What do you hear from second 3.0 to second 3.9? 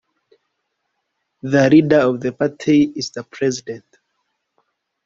the President.